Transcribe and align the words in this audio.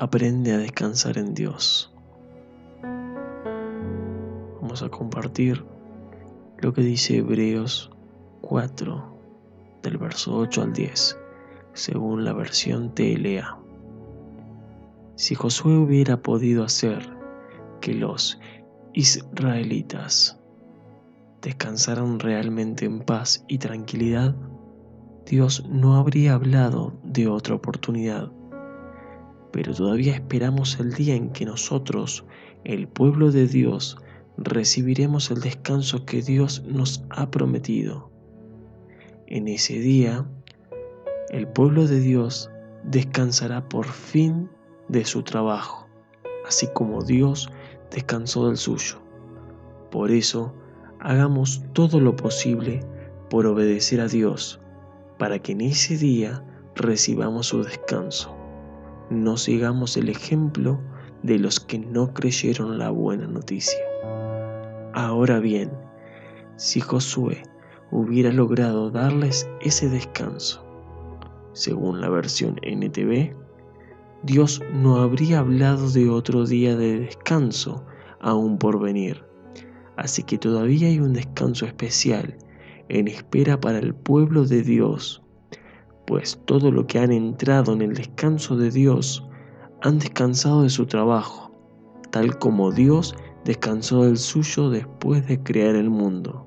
aprende 0.00 0.52
a 0.52 0.58
descansar 0.58 1.18
en 1.18 1.34
Dios. 1.34 1.92
Vamos 4.60 4.80
a 4.84 4.88
compartir 4.90 5.64
lo 6.58 6.72
que 6.72 6.82
dice 6.82 7.16
Hebreos 7.16 7.90
4, 8.42 9.18
del 9.82 9.98
verso 9.98 10.36
8 10.36 10.62
al 10.62 10.72
10, 10.72 11.18
según 11.72 12.24
la 12.24 12.32
versión 12.32 12.94
TLA. 12.94 13.58
Si 15.16 15.34
Josué 15.34 15.76
hubiera 15.76 16.22
podido 16.22 16.62
hacer 16.62 17.10
que 17.80 17.92
los 17.92 18.38
israelitas 18.92 20.38
descansaran 21.42 22.20
realmente 22.20 22.84
en 22.84 23.00
paz 23.00 23.44
y 23.48 23.58
tranquilidad, 23.58 24.36
Dios 25.26 25.66
no 25.68 25.96
habría 25.96 26.34
hablado 26.34 26.92
de 27.02 27.26
otra 27.26 27.56
oportunidad 27.56 28.30
pero 29.52 29.74
todavía 29.74 30.14
esperamos 30.14 30.78
el 30.80 30.92
día 30.92 31.14
en 31.14 31.30
que 31.30 31.44
nosotros, 31.44 32.24
el 32.64 32.88
pueblo 32.88 33.30
de 33.30 33.46
Dios, 33.46 33.96
recibiremos 34.36 35.30
el 35.30 35.40
descanso 35.40 36.04
que 36.04 36.22
Dios 36.22 36.62
nos 36.66 37.04
ha 37.10 37.30
prometido. 37.30 38.10
En 39.26 39.48
ese 39.48 39.78
día, 39.78 40.26
el 41.30 41.48
pueblo 41.48 41.86
de 41.86 42.00
Dios 42.00 42.50
descansará 42.84 43.68
por 43.68 43.86
fin 43.86 44.48
de 44.88 45.04
su 45.04 45.22
trabajo, 45.22 45.88
así 46.46 46.68
como 46.72 47.02
Dios 47.02 47.50
descansó 47.90 48.48
del 48.48 48.56
suyo. 48.56 49.02
Por 49.90 50.10
eso, 50.10 50.54
hagamos 51.00 51.62
todo 51.72 52.00
lo 52.00 52.14
posible 52.16 52.84
por 53.30 53.46
obedecer 53.46 54.00
a 54.00 54.08
Dios, 54.08 54.60
para 55.18 55.38
que 55.38 55.52
en 55.52 55.62
ese 55.62 55.96
día 55.96 56.44
recibamos 56.74 57.48
su 57.48 57.62
descanso 57.62 58.37
no 59.10 59.36
sigamos 59.36 59.96
el 59.96 60.08
ejemplo 60.08 60.80
de 61.22 61.38
los 61.38 61.60
que 61.60 61.78
no 61.78 62.12
creyeron 62.12 62.78
la 62.78 62.90
buena 62.90 63.26
noticia. 63.26 63.78
Ahora 64.94 65.38
bien, 65.40 65.70
si 66.56 66.80
Josué 66.80 67.42
hubiera 67.90 68.32
logrado 68.32 68.90
darles 68.90 69.48
ese 69.60 69.88
descanso, 69.88 70.64
según 71.52 72.00
la 72.00 72.08
versión 72.08 72.56
NTV, 72.62 73.34
Dios 74.22 74.60
no 74.74 74.96
habría 74.96 75.38
hablado 75.38 75.90
de 75.90 76.10
otro 76.10 76.44
día 76.44 76.76
de 76.76 77.00
descanso 77.00 77.84
aún 78.20 78.58
por 78.58 78.80
venir. 78.80 79.24
Así 79.96 80.22
que 80.22 80.38
todavía 80.38 80.88
hay 80.88 81.00
un 81.00 81.12
descanso 81.12 81.66
especial 81.66 82.36
en 82.88 83.08
espera 83.08 83.60
para 83.60 83.78
el 83.78 83.94
pueblo 83.94 84.44
de 84.44 84.62
Dios 84.62 85.22
pues 86.08 86.40
todo 86.46 86.72
lo 86.72 86.86
que 86.86 86.98
han 86.98 87.12
entrado 87.12 87.74
en 87.74 87.82
el 87.82 87.92
descanso 87.92 88.56
de 88.56 88.70
Dios 88.70 89.28
han 89.82 89.98
descansado 89.98 90.62
de 90.62 90.70
su 90.70 90.86
trabajo, 90.86 91.52
tal 92.10 92.38
como 92.38 92.72
Dios 92.72 93.14
descansó 93.44 94.04
del 94.04 94.16
suyo 94.16 94.70
después 94.70 95.28
de 95.28 95.42
crear 95.42 95.76
el 95.76 95.90
mundo. 95.90 96.46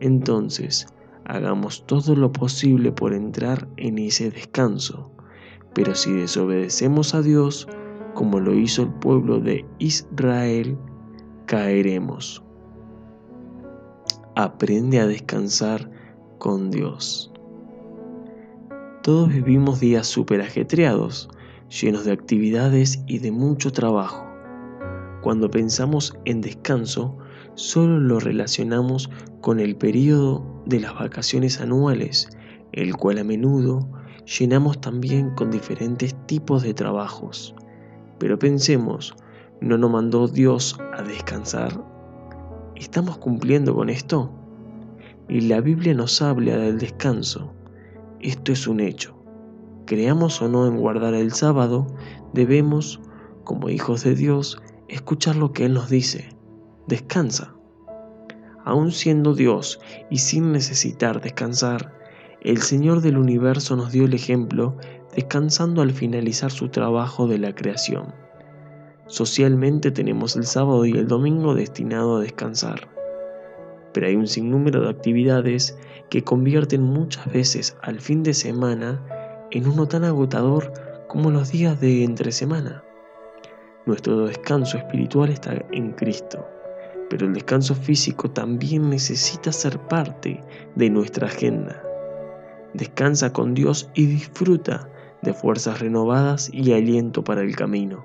Entonces, 0.00 0.86
hagamos 1.24 1.86
todo 1.86 2.14
lo 2.16 2.30
posible 2.30 2.92
por 2.92 3.14
entrar 3.14 3.66
en 3.78 3.96
ese 3.96 4.30
descanso. 4.30 5.10
Pero 5.72 5.94
si 5.94 6.12
desobedecemos 6.12 7.14
a 7.14 7.22
Dios, 7.22 7.66
como 8.12 8.40
lo 8.40 8.52
hizo 8.52 8.82
el 8.82 8.92
pueblo 8.92 9.40
de 9.40 9.64
Israel, 9.78 10.76
caeremos. 11.46 12.44
Aprende 14.36 15.00
a 15.00 15.06
descansar 15.06 15.90
con 16.38 16.70
Dios. 16.70 17.32
Todos 19.08 19.30
vivimos 19.30 19.80
días 19.80 20.06
súper 20.06 20.42
ajetreados, 20.42 21.30
llenos 21.70 22.04
de 22.04 22.12
actividades 22.12 23.02
y 23.06 23.20
de 23.20 23.32
mucho 23.32 23.72
trabajo. 23.72 24.26
Cuando 25.22 25.50
pensamos 25.50 26.12
en 26.26 26.42
descanso, 26.42 27.16
solo 27.54 28.00
lo 28.00 28.20
relacionamos 28.20 29.08
con 29.40 29.60
el 29.60 29.76
periodo 29.76 30.44
de 30.66 30.80
las 30.80 30.94
vacaciones 30.94 31.58
anuales, 31.58 32.28
el 32.72 32.96
cual 32.96 33.16
a 33.16 33.24
menudo 33.24 33.88
llenamos 34.26 34.78
también 34.78 35.30
con 35.36 35.50
diferentes 35.50 36.14
tipos 36.26 36.62
de 36.62 36.74
trabajos. 36.74 37.54
Pero 38.18 38.38
pensemos, 38.38 39.16
¿no 39.62 39.78
nos 39.78 39.90
mandó 39.90 40.28
Dios 40.28 40.78
a 40.92 41.02
descansar? 41.02 41.82
¿Estamos 42.76 43.16
cumpliendo 43.16 43.74
con 43.74 43.88
esto? 43.88 44.30
Y 45.30 45.40
la 45.40 45.62
Biblia 45.62 45.94
nos 45.94 46.20
habla 46.20 46.58
del 46.58 46.76
descanso 46.76 47.54
esto 48.20 48.52
es 48.52 48.66
un 48.66 48.80
hecho. 48.80 49.14
Creamos 49.86 50.42
o 50.42 50.48
no 50.48 50.66
en 50.66 50.76
guardar 50.76 51.14
el 51.14 51.32
sábado, 51.32 51.86
debemos, 52.32 53.00
como 53.44 53.68
hijos 53.68 54.04
de 54.04 54.14
Dios, 54.14 54.60
escuchar 54.88 55.36
lo 55.36 55.52
que 55.52 55.64
Él 55.64 55.74
nos 55.74 55.88
dice. 55.88 56.28
Descansa. 56.86 57.54
Aun 58.64 58.92
siendo 58.92 59.34
Dios 59.34 59.80
y 60.10 60.18
sin 60.18 60.52
necesitar 60.52 61.20
descansar, 61.20 61.94
el 62.42 62.58
Señor 62.58 63.00
del 63.00 63.16
universo 63.16 63.76
nos 63.76 63.92
dio 63.92 64.04
el 64.04 64.14
ejemplo 64.14 64.76
descansando 65.14 65.80
al 65.80 65.92
finalizar 65.92 66.50
su 66.50 66.68
trabajo 66.68 67.26
de 67.26 67.38
la 67.38 67.54
creación. 67.54 68.14
Socialmente 69.06 69.90
tenemos 69.90 70.36
el 70.36 70.44
sábado 70.44 70.84
y 70.84 70.92
el 70.92 71.08
domingo 71.08 71.54
destinado 71.54 72.18
a 72.18 72.20
descansar 72.20 72.97
pero 73.92 74.06
hay 74.06 74.16
un 74.16 74.26
sinnúmero 74.26 74.82
de 74.82 74.90
actividades 74.90 75.78
que 76.10 76.24
convierten 76.24 76.82
muchas 76.82 77.30
veces 77.32 77.76
al 77.82 78.00
fin 78.00 78.22
de 78.22 78.34
semana 78.34 79.02
en 79.50 79.66
uno 79.66 79.86
tan 79.86 80.04
agotador 80.04 80.72
como 81.08 81.30
los 81.30 81.50
días 81.50 81.80
de 81.80 82.04
entre 82.04 82.32
semana. 82.32 82.84
Nuestro 83.86 84.26
descanso 84.26 84.76
espiritual 84.76 85.30
está 85.30 85.64
en 85.72 85.92
Cristo, 85.92 86.46
pero 87.08 87.26
el 87.26 87.32
descanso 87.32 87.74
físico 87.74 88.30
también 88.30 88.90
necesita 88.90 89.50
ser 89.50 89.78
parte 89.78 90.42
de 90.74 90.90
nuestra 90.90 91.26
agenda. 91.26 91.82
Descansa 92.74 93.32
con 93.32 93.54
Dios 93.54 93.88
y 93.94 94.04
disfruta 94.06 94.88
de 95.22 95.32
fuerzas 95.32 95.80
renovadas 95.80 96.50
y 96.52 96.72
aliento 96.72 97.24
para 97.24 97.40
el 97.40 97.56
camino. 97.56 98.04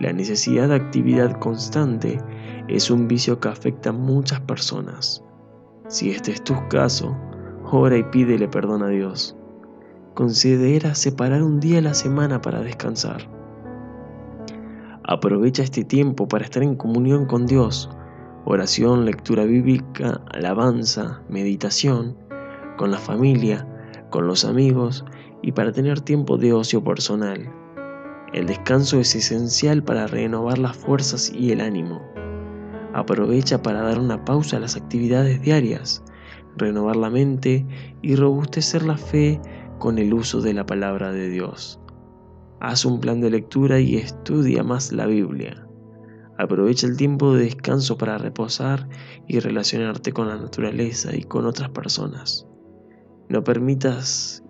La 0.00 0.12
necesidad 0.12 0.68
de 0.68 0.76
actividad 0.76 1.38
constante 1.38 2.18
es 2.68 2.90
un 2.90 3.08
vicio 3.08 3.38
que 3.40 3.48
afecta 3.48 3.90
a 3.90 3.92
muchas 3.92 4.40
personas. 4.40 5.22
Si 5.88 6.10
este 6.10 6.32
es 6.32 6.42
tu 6.44 6.54
caso, 6.68 7.16
ora 7.70 7.96
y 7.96 8.02
pídele 8.04 8.48
perdón 8.48 8.82
a 8.82 8.88
Dios. 8.88 9.36
Considera 10.14 10.94
separar 10.94 11.42
un 11.42 11.60
día 11.60 11.78
a 11.78 11.82
la 11.82 11.94
semana 11.94 12.40
para 12.40 12.60
descansar. 12.60 13.28
Aprovecha 15.04 15.62
este 15.62 15.84
tiempo 15.84 16.28
para 16.28 16.44
estar 16.44 16.62
en 16.62 16.76
comunión 16.76 17.26
con 17.26 17.46
Dios, 17.46 17.90
oración, 18.44 19.04
lectura 19.04 19.44
bíblica, 19.44 20.20
alabanza, 20.32 21.22
meditación, 21.28 22.16
con 22.76 22.90
la 22.90 22.98
familia, 22.98 23.66
con 24.10 24.26
los 24.26 24.44
amigos 24.44 25.04
y 25.42 25.52
para 25.52 25.72
tener 25.72 26.00
tiempo 26.00 26.36
de 26.36 26.52
ocio 26.52 26.84
personal. 26.84 27.50
El 28.32 28.46
descanso 28.46 29.00
es 29.00 29.14
esencial 29.14 29.82
para 29.82 30.06
renovar 30.06 30.58
las 30.58 30.76
fuerzas 30.76 31.32
y 31.34 31.52
el 31.52 31.60
ánimo. 31.60 32.11
Aprovecha 32.94 33.62
para 33.62 33.82
dar 33.82 33.98
una 33.98 34.24
pausa 34.24 34.58
a 34.58 34.60
las 34.60 34.76
actividades 34.76 35.40
diarias, 35.40 36.02
renovar 36.56 36.96
la 36.96 37.10
mente 37.10 37.66
y 38.02 38.16
robustecer 38.16 38.82
la 38.82 38.96
fe 38.96 39.40
con 39.78 39.98
el 39.98 40.12
uso 40.12 40.40
de 40.40 40.52
la 40.52 40.66
palabra 40.66 41.10
de 41.10 41.28
Dios. 41.28 41.80
Haz 42.60 42.84
un 42.84 43.00
plan 43.00 43.20
de 43.20 43.30
lectura 43.30 43.80
y 43.80 43.96
estudia 43.96 44.62
más 44.62 44.92
la 44.92 45.06
Biblia. 45.06 45.66
Aprovecha 46.38 46.86
el 46.86 46.96
tiempo 46.96 47.34
de 47.34 47.44
descanso 47.44 47.96
para 47.98 48.18
reposar 48.18 48.88
y 49.26 49.40
relacionarte 49.40 50.12
con 50.12 50.28
la 50.28 50.36
naturaleza 50.36 51.14
y 51.16 51.24
con 51.24 51.46
otras 51.46 51.70
personas. 51.70 52.46
No 53.28 53.42
permitas 53.42 54.44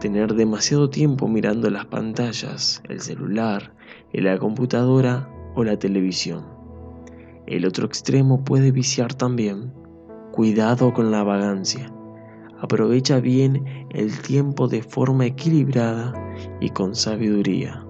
tener 0.00 0.34
demasiado 0.34 0.90
tiempo 0.90 1.28
mirando 1.28 1.70
las 1.70 1.86
pantallas, 1.86 2.82
el 2.88 3.00
celular, 3.00 3.74
la 4.12 4.38
computadora 4.38 5.28
o 5.54 5.64
la 5.64 5.78
televisión. 5.78 6.59
El 7.50 7.66
otro 7.66 7.84
extremo 7.84 8.44
puede 8.44 8.70
viciar 8.70 9.12
también. 9.12 9.72
Cuidado 10.30 10.94
con 10.94 11.10
la 11.10 11.24
vagancia. 11.24 11.92
Aprovecha 12.60 13.18
bien 13.18 13.64
el 13.90 14.16
tiempo 14.22 14.68
de 14.68 14.82
forma 14.82 15.26
equilibrada 15.26 16.14
y 16.60 16.70
con 16.70 16.94
sabiduría. 16.94 17.84